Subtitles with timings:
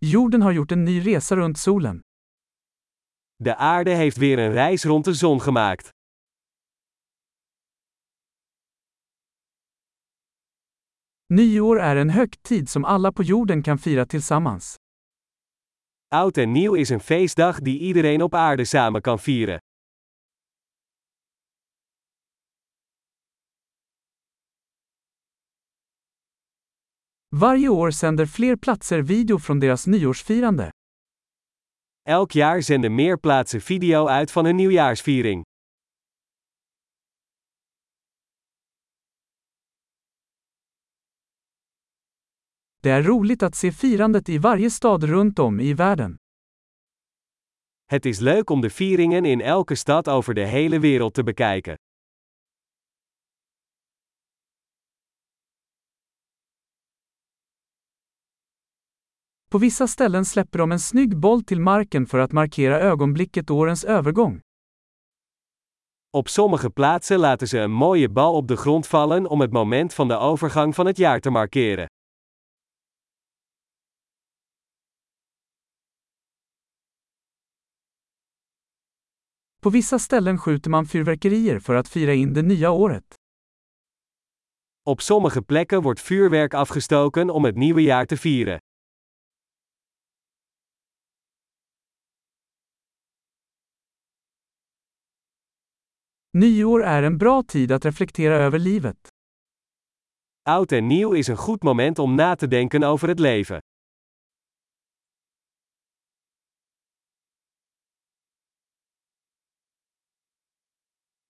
[0.00, 2.00] Jorden har gjort en ny resa runt solen.
[3.36, 5.90] De aarde heeft weer een reis rond de zon gemaakt.
[11.26, 14.76] Nyår är en högtid som alla på jorden kan fira tillsammans.
[16.08, 19.58] Oud en nieuw is een feestdag die iedereen op aarde samen kan vieren.
[27.36, 30.70] Varje år sänder fler platser video från deras nyårsfirande.
[32.08, 35.44] Elk jaar zenden meer plaatsen video uit van hun nieuwjaarsviering.
[42.82, 46.16] Det är roligt att se firandet i varje stad runt om i världen.
[47.86, 51.76] Het is leuk om de vieringen in elke stad over de hele wereld te bekijken.
[59.50, 63.84] På vissa ställen släpper de en snygg boll till marken för att markera ögonblicket årens
[63.84, 64.40] övergång.
[66.12, 69.94] Op sommige plaatsen laten ze een mooie bal op de grond vallen om het moment
[69.94, 71.86] van de overgang van het jaar te markeren.
[79.60, 83.14] På vissa ställen skjuter man fyrverkerier för att fira in det nya året.
[84.82, 88.58] Op sommige plekken wordt vuurwerk afgestoken om het nieuwe jaar te vieren.
[96.38, 99.08] Nyår är en bra tid att reflektera över livet.
[100.50, 103.60] Oud en nieuw is een goed moment om na te denken over het leven.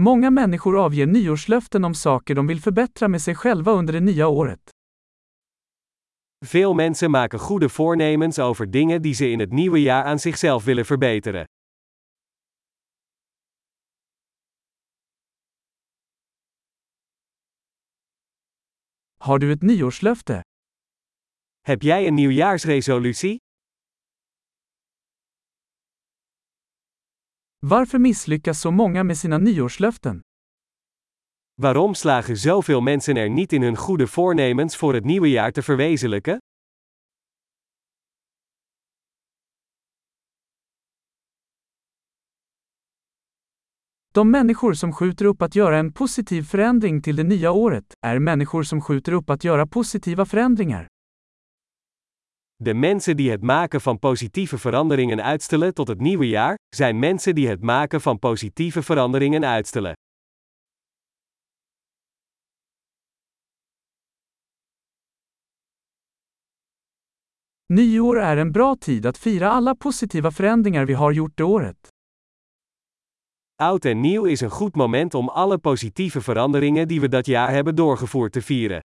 [0.00, 4.28] Många människor avger nyårslöften om saker de vill förbättra med sig själva under det nya
[4.28, 4.70] året.
[6.44, 10.64] Veel mensen maken goede voornemens over dingen die ze in het nieuwe jaar aan zichzelf
[10.64, 11.46] willen verbeteren.
[19.22, 20.42] Har du ett nyårslöfte?
[21.60, 23.36] Heb jij een nieuwjaarsresolutie?
[27.58, 30.20] Varför misslyckas så många med sina nyårslöften?
[31.54, 35.62] Waarom slagen zoveel mensen er niet in hun goede voornemens voor het nieuwe jaar te
[35.62, 36.38] verwezenlijken?
[44.14, 48.18] De människor som skjuter upp att göra en positiv förändring till det nya året är
[48.18, 50.86] människor som skjuter upp att göra positiva förändringar.
[52.64, 57.34] De mensen die het maken van positieve veranderingen uitstellen tot het nieuwe jaar, zijn mensen
[57.34, 59.94] die het maken van positieve veranderingen uitstellen.
[67.68, 71.92] Nyår är en bra tid att fira alla positiva förändringar vi har gjort det året.
[73.62, 77.50] Oud en nieuw is een goed moment om alle positieve veranderingen die we dat jaar
[77.50, 78.80] hebben doorgevoerd te vieren.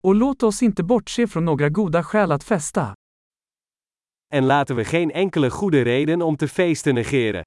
[0.00, 2.92] Och låt oss inte bortse från några goda skäl att festa.
[4.32, 7.42] En laten we geen enkele goede reden om te feesten negeren.